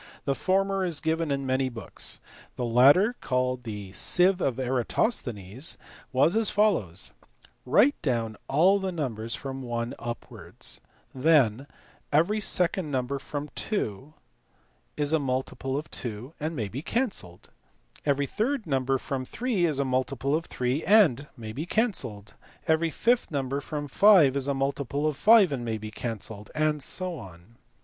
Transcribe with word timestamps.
The 0.25 0.33
former 0.33 0.83
is 0.83 0.99
given 0.99 1.29
in 1.29 1.45
many 1.45 1.69
books. 1.69 2.19
The 2.55 2.65
latter, 2.65 3.13
called 3.21 3.61
the" 3.61 3.91
sieve 3.91 4.41
of 4.41 4.59
Eratosthenes," 4.59 5.77
was 6.11 6.35
as 6.35 6.49
follows: 6.49 7.11
write 7.67 8.01
down 8.01 8.35
all 8.47 8.79
the 8.79 8.91
numbers 8.91 9.35
from 9.35 9.61
1 9.61 9.93
upwards; 9.99 10.81
then 11.13 11.67
every 12.11 12.41
second 12.41 12.89
number 12.89 13.19
from 13.19 13.49
2 13.53 14.15
is 14.97 15.13
a 15.13 15.19
multiple 15.19 15.77
of 15.77 15.91
2 15.91 16.33
and 16.39 16.55
may 16.55 16.67
be 16.67 16.81
cancelled; 16.81 17.51
every 18.03 18.25
third 18.25 18.65
number 18.65 18.97
from 18.97 19.23
3 19.23 19.65
is 19.67 19.77
a 19.77 19.85
multiple 19.85 20.33
of 20.33 20.45
3 20.47 20.83
and 20.83 21.27
may 21.37 21.53
be 21.53 21.67
cancelled; 21.67 22.33
every 22.67 22.89
fifth 22.89 23.29
number 23.29 23.61
from 23.61 23.87
5 23.87 24.35
is 24.35 24.47
a 24.47 24.55
multiple 24.55 25.05
of 25.05 25.15
5 25.15 25.51
and 25.51 25.63
may 25.63 25.77
be 25.77 25.91
cancelled; 25.91 26.49
and 26.55 26.81
so 26.81 27.19
on. 27.19 27.57